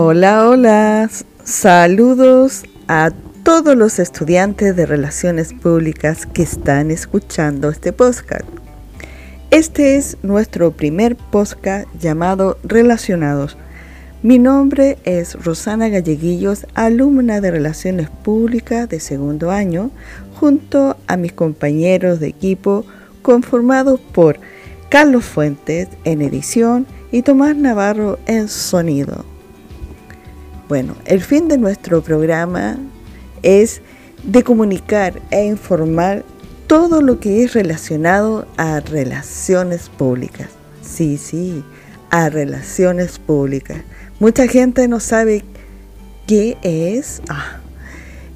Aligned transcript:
Hola, 0.00 0.48
hola. 0.48 1.10
Saludos 1.42 2.62
a 2.86 3.10
todos 3.42 3.76
los 3.76 3.98
estudiantes 3.98 4.76
de 4.76 4.86
Relaciones 4.86 5.52
Públicas 5.52 6.24
que 6.24 6.44
están 6.44 6.92
escuchando 6.92 7.68
este 7.68 7.92
podcast. 7.92 8.44
Este 9.50 9.96
es 9.96 10.16
nuestro 10.22 10.70
primer 10.70 11.16
podcast 11.16 11.88
llamado 11.98 12.58
Relacionados. 12.62 13.56
Mi 14.22 14.38
nombre 14.38 14.98
es 15.02 15.34
Rosana 15.34 15.88
Galleguillos, 15.88 16.68
alumna 16.74 17.40
de 17.40 17.50
Relaciones 17.50 18.08
Públicas 18.08 18.88
de 18.88 19.00
segundo 19.00 19.50
año, 19.50 19.90
junto 20.38 20.96
a 21.08 21.16
mis 21.16 21.32
compañeros 21.32 22.20
de 22.20 22.28
equipo 22.28 22.84
conformados 23.20 23.98
por 23.98 24.38
Carlos 24.90 25.24
Fuentes 25.24 25.88
en 26.04 26.22
edición 26.22 26.86
y 27.10 27.22
Tomás 27.22 27.56
Navarro 27.56 28.20
en 28.26 28.46
sonido. 28.46 29.37
Bueno, 30.68 30.96
el 31.06 31.22
fin 31.22 31.48
de 31.48 31.56
nuestro 31.56 32.02
programa 32.02 32.76
es 33.42 33.80
de 34.22 34.42
comunicar 34.42 35.20
e 35.30 35.46
informar 35.46 36.24
todo 36.66 37.00
lo 37.00 37.20
que 37.20 37.42
es 37.42 37.54
relacionado 37.54 38.46
a 38.58 38.80
relaciones 38.80 39.88
públicas. 39.88 40.48
Sí, 40.82 41.16
sí, 41.16 41.64
a 42.10 42.28
relaciones 42.28 43.18
públicas. 43.18 43.78
Mucha 44.20 44.46
gente 44.46 44.86
no 44.88 45.00
sabe 45.00 45.42
qué 46.26 46.58
es, 46.62 47.22
ah, 47.30 47.60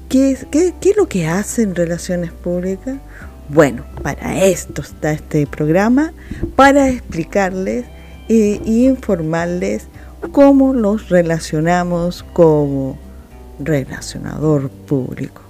qué, 0.09 0.31
es 0.31 0.47
qué, 0.49 0.73
es 0.81 0.97
lo 0.97 1.07
que 1.07 1.27
hacen 1.27 1.75
relaciones 1.75 2.31
públicas. 2.31 2.95
Bueno, 3.49 3.85
para 4.01 4.43
esto 4.45 4.81
está 4.81 5.11
este 5.11 5.45
programa, 5.45 6.13
para 6.55 6.89
explicarles 6.89 7.85
e, 8.27 8.59
informarles 8.65 9.87
cómo 10.31 10.73
nos 10.73 11.09
relacionamos 11.09 12.23
como 12.33 12.97
relacionador 13.59 14.69
público. 14.69 15.41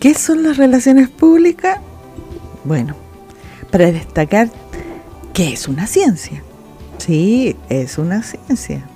¿Qué 0.00 0.14
son 0.14 0.42
las 0.42 0.56
relaciones 0.56 1.08
públicas? 1.08 1.78
Bueno, 2.64 2.94
para 3.70 3.90
destacar 3.90 4.50
que 5.32 5.52
es 5.52 5.68
una 5.68 5.86
ciencia. 5.86 6.42
Sí, 6.98 7.56
es 7.68 7.98
una 7.98 8.22
ciencia. 8.22 8.86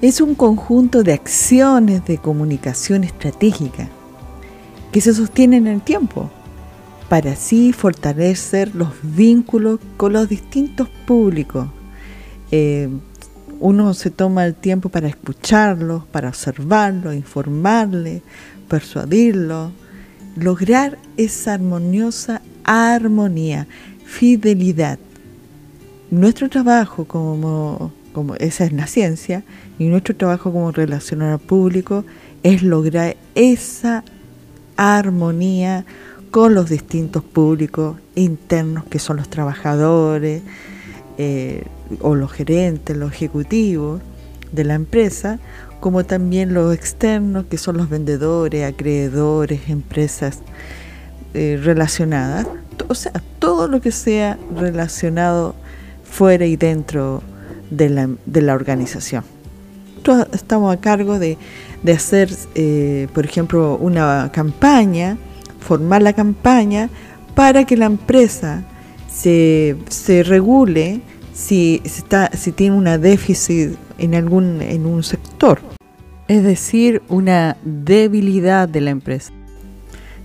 Es 0.00 0.20
un 0.20 0.34
conjunto 0.34 1.02
de 1.02 1.12
acciones 1.12 2.04
de 2.04 2.18
comunicación 2.18 3.04
estratégica 3.04 3.88
que 4.92 5.00
se 5.00 5.12
sostienen 5.12 5.66
en 5.66 5.74
el 5.74 5.82
tiempo 5.82 6.30
para 7.08 7.32
así 7.32 7.72
fortalecer 7.72 8.74
los 8.74 8.90
vínculos 9.02 9.80
con 9.96 10.12
los 10.12 10.28
distintos 10.28 10.88
públicos, 11.06 11.68
eh, 12.50 12.88
uno 13.60 13.94
se 13.94 14.10
toma 14.10 14.46
el 14.46 14.54
tiempo 14.54 14.88
para 14.88 15.08
escucharlo, 15.08 16.06
para 16.12 16.28
observarlo, 16.28 17.12
informarle, 17.12 18.22
persuadirlo, 18.68 19.72
lograr 20.36 20.98
esa 21.16 21.54
armoniosa 21.54 22.42
armonía, 22.64 23.66
fidelidad. 24.04 24.98
Nuestro 26.10 26.48
trabajo 26.48 27.04
como, 27.06 27.92
como 28.12 28.34
esa 28.36 28.64
es 28.64 28.72
la 28.72 28.86
ciencia, 28.86 29.42
y 29.78 29.84
nuestro 29.84 30.16
trabajo 30.16 30.52
como 30.52 30.72
relacionador 30.72 31.40
público 31.40 32.04
es 32.42 32.62
lograr 32.62 33.16
esa 33.34 34.04
armonía 34.76 35.84
con 36.30 36.54
los 36.54 36.68
distintos 36.68 37.24
públicos 37.24 37.96
internos 38.14 38.84
que 38.84 38.98
son 38.98 39.16
los 39.16 39.28
trabajadores, 39.28 40.42
eh, 41.18 41.64
o 42.00 42.14
los 42.14 42.30
gerentes, 42.32 42.96
los 42.96 43.12
ejecutivos 43.12 44.00
de 44.52 44.64
la 44.64 44.74
empresa, 44.74 45.38
como 45.80 46.04
también 46.04 46.54
los 46.54 46.74
externos, 46.74 47.46
que 47.46 47.58
son 47.58 47.76
los 47.76 47.88
vendedores, 47.88 48.64
acreedores, 48.64 49.68
empresas 49.68 50.38
eh, 51.34 51.60
relacionadas, 51.62 52.46
o 52.88 52.94
sea, 52.94 53.12
todo 53.38 53.68
lo 53.68 53.80
que 53.80 53.90
sea 53.90 54.38
relacionado 54.56 55.54
fuera 56.04 56.46
y 56.46 56.56
dentro 56.56 57.22
de 57.70 57.90
la, 57.90 58.54
organización. 58.54 59.24
estamos 60.32 60.72
a 60.72 60.80
cargo 60.80 61.18
de, 61.18 61.36
de 61.82 61.92
hacer, 61.92 62.30
eh, 62.54 63.08
por 63.12 63.24
ejemplo, 63.26 63.76
una 63.76 64.30
campaña, 64.32 65.18
formar 65.60 66.02
la 66.02 66.12
campaña 66.12 66.88
para 67.34 67.64
que 67.64 67.76
la 67.76 67.86
empresa 67.86 68.62
se, 69.18 69.76
se 69.88 70.22
regule 70.22 71.00
si, 71.32 71.80
está, 71.84 72.30
si 72.36 72.52
tiene 72.52 72.76
una 72.76 72.98
déficit 72.98 73.76
en, 73.98 74.14
algún, 74.14 74.62
en 74.62 74.86
un 74.86 75.02
sector. 75.02 75.60
Es 76.28 76.44
decir, 76.44 77.02
una 77.08 77.56
debilidad 77.64 78.68
de 78.68 78.80
la 78.80 78.90
empresa. 78.90 79.32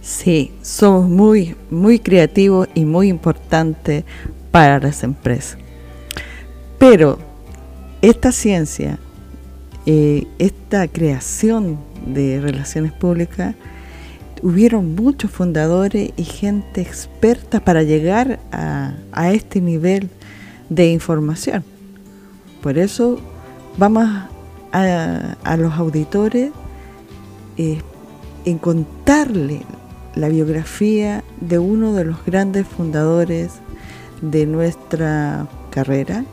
Sí, 0.01 0.51
somos 0.61 1.09
muy, 1.09 1.55
muy 1.71 1.97
creativos 1.97 2.67
y 2.75 2.85
muy 2.85 3.07
importantes 3.07 4.03
para 4.51 4.79
las 4.79 5.03
empresas. 5.03 5.57
Pero 6.77 7.17
esta 8.01 8.31
ciencia, 8.31 8.99
eh, 9.85 10.27
esta 10.37 10.87
creación 10.87 11.79
de 12.05 12.41
relaciones 12.41 12.91
públicas, 12.91 13.55
hubieron 14.43 14.93
muchos 14.93 15.31
fundadores 15.31 16.11
y 16.15 16.23
gente 16.23 16.81
experta 16.81 17.59
para 17.61 17.81
llegar 17.81 18.39
a, 18.51 18.93
a 19.11 19.31
este 19.31 19.61
nivel 19.61 20.09
de 20.69 20.91
información. 20.91 21.63
Por 22.61 22.77
eso 22.77 23.19
vamos 23.77 24.07
a, 24.71 25.57
los 25.57 25.73
auditores 25.73 26.51
eh, 27.57 27.81
en 28.45 28.57
contarle 28.57 29.61
la 30.15 30.29
biografía 30.29 31.23
de 31.41 31.59
uno 31.59 31.93
de 31.93 32.05
los 32.05 32.23
grandes 32.25 32.67
fundadores 32.67 33.53
de 34.21 34.45
nuestra 34.45 35.47
carrera, 35.69 36.25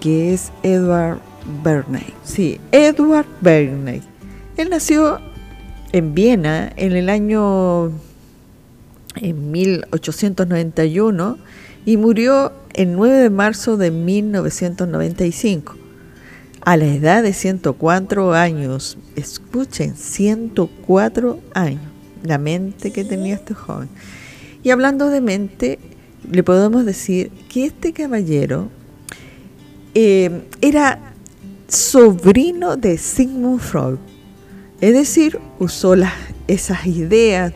que 0.00 0.34
es 0.34 0.52
Edward 0.62 1.20
Bernay. 1.62 2.14
Sí, 2.24 2.60
Edward 2.72 3.26
Bernay. 3.40 4.02
Él 4.56 4.70
nació 4.70 5.20
en 5.92 6.14
Viena 6.14 6.72
en 6.76 6.92
el 6.92 7.08
año 7.08 7.92
en 9.16 9.50
1891 9.50 11.38
y 11.84 11.96
murió 11.96 12.52
el 12.74 12.92
9 12.92 13.14
de 13.16 13.30
marzo 13.30 13.76
de 13.76 13.90
1995, 13.90 15.76
a 16.62 16.76
la 16.76 16.86
edad 16.86 17.22
de 17.22 17.32
104 17.32 18.32
años. 18.34 18.98
Escuchen, 19.16 19.96
104 19.96 21.38
años, 21.54 21.82
la 22.22 22.38
mente 22.38 22.92
que 22.92 23.04
tenía 23.04 23.34
este 23.34 23.54
joven. 23.54 23.88
Y 24.62 24.70
hablando 24.70 25.08
de 25.10 25.20
mente, 25.20 25.78
le 26.30 26.42
podemos 26.42 26.86
decir 26.86 27.30
que 27.48 27.66
este 27.66 27.92
caballero 27.92 28.70
eh, 29.94 30.42
era 30.60 31.12
sobrino 31.68 32.76
de 32.76 32.96
Sigmund 32.96 33.60
Freud, 33.60 33.98
es 34.82 34.94
decir, 34.94 35.38
usó 35.60 35.94
las, 35.94 36.12
esas 36.48 36.86
ideas 36.88 37.52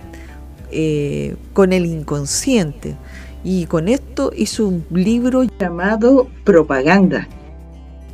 eh, 0.70 1.34
con 1.52 1.72
el 1.72 1.84
inconsciente 1.84 2.94
y 3.42 3.66
con 3.66 3.88
esto 3.88 4.30
hizo 4.36 4.68
un 4.68 4.86
libro 4.90 5.42
llamado 5.42 6.28
Propaganda. 6.44 7.26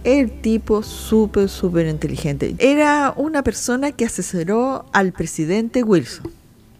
El 0.02 0.40
tipo 0.40 0.82
súper, 0.82 1.50
súper 1.50 1.88
inteligente. 1.88 2.54
Era 2.58 3.12
una 3.14 3.42
persona 3.42 3.92
que 3.92 4.06
asesoró 4.06 4.86
al 4.94 5.12
presidente 5.12 5.82
Wilson. 5.82 6.30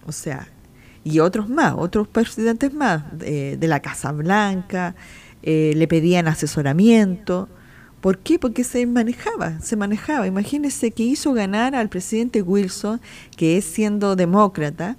O 0.07 0.13
sea, 0.13 0.49
y 1.05 1.19
otros 1.19 1.51
más, 1.51 1.75
otros 1.77 2.09
presidentes 2.09 2.73
más, 2.73 3.05
de, 3.19 3.59
la 3.61 3.81
Casa 3.81 4.11
Blanca, 4.11 4.95
eh, 5.43 5.75
le 5.77 5.87
pedían 5.87 6.29
asesoramiento. 6.29 7.51
¿Por 8.03 8.19
qué? 8.19 8.37
Porque 8.41 8.65
se 8.65 8.85
manejaba, 8.85 9.61
se 9.61 9.77
manejaba. 9.77 10.27
Imagínense 10.27 10.91
que 10.91 11.05
hizo 11.05 11.33
ganar 11.35 11.77
al 11.77 11.89
presidente 11.89 12.43
Wilson, 12.43 13.01
que 13.37 13.57
es 13.57 13.65
siendo 13.65 14.17
demócrata, 14.17 14.97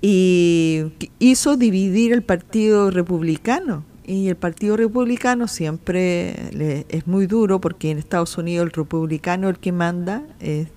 y 0.00 0.84
hizo 1.18 1.58
dividir 1.58 2.14
el 2.14 2.22
Partido 2.22 2.90
Republicano. 2.90 3.84
Y 4.06 4.28
el 4.28 4.36
Partido 4.36 4.78
Republicano 4.78 5.48
siempre 5.48 6.84
es 6.88 7.06
muy 7.06 7.26
duro 7.26 7.60
porque 7.60 7.90
en 7.90 7.98
Estados 7.98 8.38
Unidos 8.38 8.68
el 8.68 8.72
republicano 8.72 9.50
el 9.50 9.58
que 9.58 9.72
manda 9.72 10.22
es, 10.40 10.68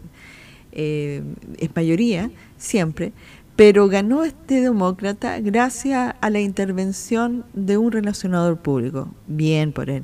eh, 0.74 1.24
es 1.60 1.70
mayoría, 1.74 2.30
siempre. 2.58 3.14
Pero 3.56 3.88
ganó 3.88 4.26
este 4.26 4.60
demócrata 4.60 5.40
gracias 5.40 6.14
a 6.20 6.30
la 6.30 6.42
intervención 6.42 7.46
de 7.54 7.78
un 7.78 7.94
relacionador 7.94 8.58
público. 8.58 9.14
Bien 9.28 9.72
por 9.72 9.90
él. 9.90 10.04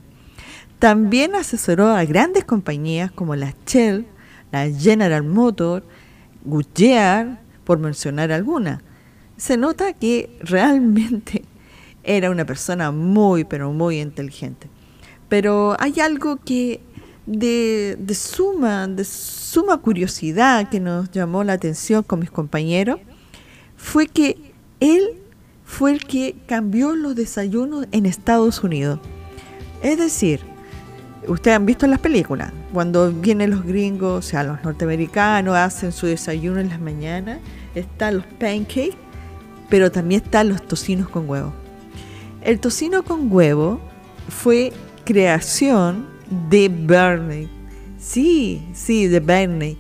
También 0.84 1.34
asesoró 1.34 1.88
a 1.88 2.04
grandes 2.04 2.44
compañías 2.44 3.10
como 3.10 3.38
la 3.38 3.56
Shell, 3.66 4.06
la 4.52 4.70
General 4.70 5.24
Motors, 5.24 5.86
Goodyear, 6.44 7.40
por 7.64 7.80
mencionar 7.80 8.34
algunas 8.34 8.82
se 9.38 9.58
nota 9.58 9.94
que 9.94 10.38
realmente 10.42 11.44
era 12.04 12.32
una 12.32 12.46
persona 12.46 12.92
muy, 12.92 13.44
pero 13.44 13.72
muy 13.72 14.00
inteligente. 14.00 14.70
Pero 15.30 15.76
hay 15.80 16.00
algo 16.00 16.38
que 16.38 16.80
de, 17.26 17.98
suma, 18.14 18.88
de 18.88 19.04
suma 19.04 19.78
curiosidad 19.80 20.70
que 20.70 20.80
nos 20.80 21.12
llamó 21.12 21.44
la 21.44 21.54
atención 21.54 22.04
con 22.04 22.20
mis 22.20 22.32
compañeros 22.32 23.00
fue 23.78 24.08
que 24.08 24.54
él 24.80 25.22
fue 25.66 25.92
el 25.92 26.06
que 26.06 26.36
cambió 26.46 26.96
los 26.96 27.16
desayunos 27.16 27.88
en 27.92 28.06
Estados 28.06 28.64
Unidos. 28.64 29.00
Es 29.82 29.98
decir, 29.98 30.53
ustedes 31.28 31.58
han 31.58 31.66
visto 31.66 31.86
en 31.86 31.92
las 31.92 32.00
películas, 32.00 32.52
cuando 32.74 33.12
vienen 33.12 33.52
los 33.52 33.64
gringos, 33.64 34.26
o 34.26 34.28
sea, 34.28 34.44
los 34.44 34.64
norteamericanos, 34.64 35.56
hacen 35.56 35.92
su 35.92 36.08
desayuno 36.08 36.60
en 36.60 36.70
las 36.70 36.80
mañanas, 36.80 37.40
están 37.76 38.18
los 38.18 38.26
pancakes, 38.26 38.98
pero 39.70 39.92
también 39.92 40.22
están 40.24 40.50
los 40.50 40.62
tocinos 40.66 41.10
con 41.10 41.30
huevo. 41.30 41.54
El 42.42 42.60
tocino 42.60 43.04
con 43.04 43.32
huevo 43.32 43.80
fue 44.28 44.74
creación 45.06 46.08
de 46.50 46.70
Bernie. 46.70 47.50
Sí, 47.98 48.62
sí, 48.74 49.08
de 49.08 49.20
Bernie. 49.20 49.78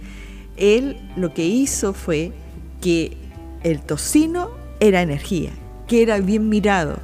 Él 0.55 0.97
lo 1.15 1.33
que 1.33 1.45
hizo 1.45 1.93
fue 1.93 2.31
que 2.79 3.17
el 3.63 3.81
tocino 3.81 4.51
era 4.79 5.01
energía, 5.01 5.51
que 5.87 6.01
era 6.01 6.19
bien 6.19 6.49
mirado. 6.49 6.99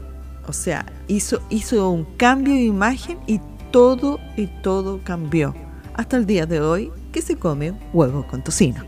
O 0.48 0.54
sea, 0.54 0.86
hizo, 1.08 1.42
hizo 1.50 1.90
un 1.90 2.06
cambio 2.18 2.54
de 2.54 2.64
imagen 2.64 3.18
y 3.28 3.40
todo 3.71 4.19
y 4.36 4.48
todo 4.48 5.01
cambió. 5.04 5.54
Hasta 5.94 6.18
el 6.18 6.25
día 6.25 6.45
de 6.45 6.62
hoy 6.62 6.92
que 7.12 7.21
se 7.21 7.38
come 7.38 7.74
huevo 7.94 8.25
con 8.27 8.44
tocino. 8.44 8.83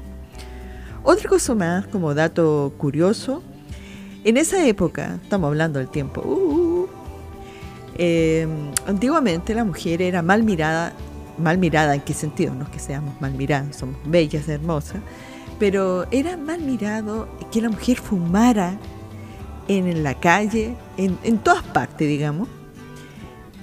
Otra 1.03 1.29
cosa 1.29 1.55
más, 1.55 1.87
como 1.87 2.13
dato 2.13 2.73
curioso, 2.77 3.41
en 4.23 4.37
esa 4.37 4.65
época, 4.67 5.19
estamos 5.23 5.47
hablando 5.47 5.79
del 5.79 5.89
tiempo, 5.89 6.21
uh, 6.21 6.87
eh, 7.95 8.47
antiguamente 8.85 9.55
la 9.55 9.65
mujer 9.65 10.01
era 10.01 10.21
mal 10.21 10.43
mirada, 10.43 10.93
mal 11.39 11.57
mirada 11.57 11.95
en 11.95 12.01
qué 12.01 12.13
sentido, 12.13 12.53
no 12.53 12.65
es 12.65 12.69
que 12.69 12.77
seamos 12.77 13.19
mal 13.19 13.33
miradas, 13.33 13.77
somos 13.77 13.95
bellas, 14.05 14.47
hermosas, 14.47 15.01
pero 15.57 16.05
era 16.11 16.37
mal 16.37 16.61
mirado 16.61 17.27
que 17.51 17.61
la 17.61 17.69
mujer 17.69 17.97
fumara 17.97 18.77
en 19.67 20.03
la 20.03 20.13
calle, 20.19 20.75
en, 20.97 21.17
en 21.23 21.39
todas 21.39 21.63
partes, 21.63 22.07
digamos. 22.07 22.47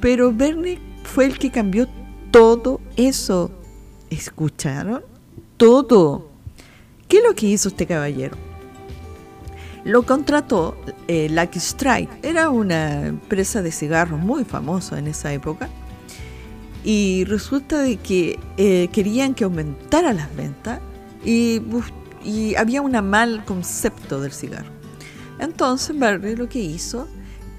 Pero 0.01 0.33
Bernie 0.33 0.88
fue 1.09 1.25
el 1.25 1.39
que 1.39 1.51
cambió 1.51 1.89
todo 2.31 2.81
eso. 2.97 3.51
¿Escucharon? 4.11 5.03
Todo. 5.57 6.29
¿Qué 7.09 7.19
es 7.19 7.25
lo 7.25 7.35
que 7.35 7.47
hizo 7.47 7.71
este 7.71 7.87
caballero? 7.87 8.37
Lo 9.85 10.05
contrató 10.05 10.77
eh, 11.09 11.29
Lucky 11.31 11.59
Strike. 11.59 12.11
Era 12.23 12.51
una 12.51 13.07
empresa 13.07 13.63
de 13.63 13.73
cigarros 13.73 14.21
muy 14.21 14.45
famosa 14.45 14.99
en 14.99 15.09
esa 15.09 15.33
época. 15.33 15.69
Y 16.85 17.25
resulta 17.25 17.81
de 17.81 17.97
que 17.97 18.39
eh, 18.57 18.89
querían 18.93 19.35
que 19.35 19.45
aumentara 19.45 20.13
las 20.13 20.35
ventas 20.37 20.81
y, 21.25 21.63
había 22.57 22.83
un 22.83 22.93
mal 23.09 23.45
concepto 23.45 24.21
del 24.21 24.33
cigarro. 24.33 24.71
Entonces 25.39 25.99
Barry 25.99 26.37
lo 26.37 26.49
que 26.49 26.59
hizo 26.59 27.09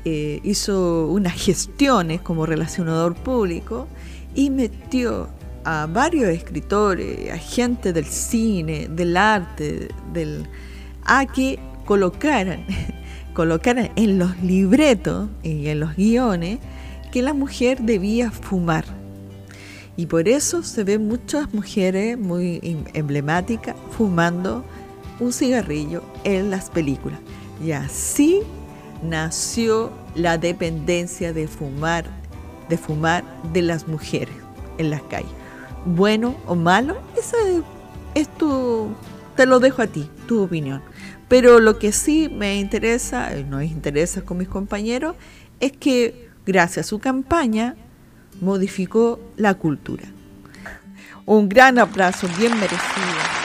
eh, 0.05 0.39
hizo 0.43 1.07
unas 1.07 1.33
gestiones 1.33 2.21
como 2.21 2.45
relacionador 2.45 3.15
público 3.15 3.87
y 4.35 4.49
metió 4.49 5.29
a 5.65 5.87
varios 5.87 6.29
escritores, 6.29 7.31
a 7.31 7.37
gente 7.37 7.93
del 7.93 8.05
cine, 8.05 8.87
del 8.87 9.17
arte, 9.17 9.89
del, 10.13 10.47
a 11.03 11.25
que 11.25 11.59
colocaran, 11.85 12.65
colocaran 13.33 13.91
en 13.95 14.19
los 14.19 14.41
libretos 14.41 15.29
y 15.43 15.67
en 15.67 15.79
los 15.79 15.95
guiones 15.95 16.59
que 17.11 17.21
la 17.21 17.33
mujer 17.33 17.81
debía 17.81 18.31
fumar. 18.31 18.85
Y 19.97 20.05
por 20.05 20.29
eso 20.29 20.63
se 20.63 20.85
ven 20.85 21.07
muchas 21.07 21.53
mujeres 21.53 22.17
muy 22.17 22.59
em, 22.63 22.85
emblemáticas 22.93 23.75
fumando 23.91 24.63
un 25.19 25.33
cigarrillo 25.33 26.03
en 26.23 26.49
las 26.49 26.69
películas. 26.69 27.19
Y 27.61 27.73
así 27.73 28.41
nació 29.03 29.91
la 30.15 30.37
dependencia 30.37 31.33
de 31.33 31.47
fumar, 31.47 32.05
de 32.67 32.77
fumar 32.77 33.23
de 33.53 33.61
las 33.61 33.87
mujeres 33.87 34.35
en 34.77 34.89
las 34.89 35.01
calles. 35.03 35.31
Bueno 35.85 36.35
o 36.45 36.55
malo, 36.55 36.97
es 38.15 38.27
tu, 38.37 38.89
te 39.35 39.45
lo 39.45 39.59
dejo 39.59 39.81
a 39.81 39.87
ti, 39.87 40.09
tu 40.27 40.43
opinión. 40.43 40.81
Pero 41.27 41.59
lo 41.59 41.77
que 41.77 41.91
sí 41.91 42.29
me 42.29 42.59
interesa, 42.59 43.29
nos 43.47 43.63
interesa 43.63 44.21
con 44.21 44.37
mis 44.37 44.47
compañeros, 44.47 45.15
es 45.59 45.71
que 45.71 46.29
gracias 46.45 46.87
a 46.87 46.89
su 46.89 46.99
campaña 46.99 47.75
modificó 48.41 49.19
la 49.37 49.53
cultura. 49.53 50.05
Un 51.25 51.47
gran 51.47 51.77
abrazo, 51.77 52.27
bien 52.39 52.53
merecido 52.59 53.38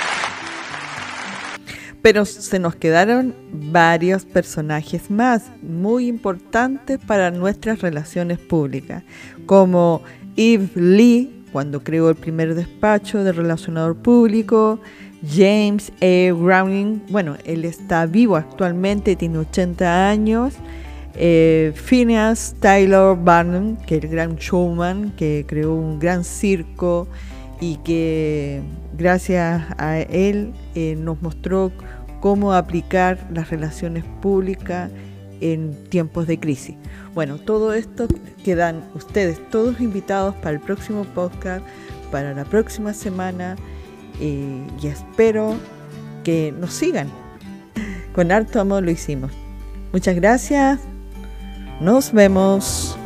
pero 2.04 2.26
se 2.26 2.58
nos 2.58 2.76
quedaron 2.76 3.34
varios 3.50 4.26
personajes 4.26 5.10
más 5.10 5.44
muy 5.62 6.06
importantes 6.06 6.98
para 6.98 7.30
nuestras 7.30 7.80
relaciones 7.80 8.38
públicas, 8.38 9.02
como 9.46 10.02
Eve 10.36 10.68
Lee, 10.74 11.44
cuando 11.50 11.82
creó 11.82 12.10
el 12.10 12.16
primer 12.16 12.54
despacho 12.54 13.24
de 13.24 13.32
relacionador 13.32 13.96
público, 13.96 14.80
James 15.26 15.92
A. 16.02 16.34
Browning, 16.34 17.00
bueno, 17.08 17.38
él 17.46 17.64
está 17.64 18.04
vivo 18.04 18.36
actualmente, 18.36 19.16
tiene 19.16 19.38
80 19.38 20.10
años, 20.10 20.52
eh, 21.14 21.72
Phineas 21.74 22.54
Taylor 22.60 23.16
Barnum, 23.18 23.78
que 23.86 23.96
es 23.96 24.04
el 24.04 24.10
gran 24.10 24.36
showman, 24.36 25.12
que 25.12 25.46
creó 25.48 25.72
un 25.72 25.98
gran 26.00 26.22
circo 26.22 27.08
y 27.62 27.76
que 27.76 28.60
gracias 28.96 29.64
a 29.78 30.00
él 30.00 30.52
eh, 30.74 30.96
nos 30.98 31.22
mostró 31.22 31.72
cómo 32.24 32.54
aplicar 32.54 33.18
las 33.30 33.50
relaciones 33.50 34.02
públicas 34.22 34.90
en 35.42 35.74
tiempos 35.90 36.26
de 36.26 36.40
crisis. 36.40 36.74
Bueno, 37.12 37.36
todo 37.36 37.74
esto 37.74 38.08
quedan 38.42 38.82
ustedes 38.94 39.38
todos 39.50 39.78
invitados 39.78 40.34
para 40.36 40.52
el 40.52 40.60
próximo 40.60 41.04
podcast, 41.04 41.62
para 42.10 42.32
la 42.32 42.46
próxima 42.46 42.94
semana 42.94 43.56
eh, 44.22 44.66
y 44.82 44.86
espero 44.86 45.54
que 46.24 46.54
nos 46.58 46.72
sigan. 46.72 47.08
Con 48.14 48.32
harto 48.32 48.58
amor 48.58 48.84
lo 48.84 48.90
hicimos. 48.90 49.30
Muchas 49.92 50.14
gracias. 50.14 50.80
Nos 51.82 52.10
vemos. 52.10 52.96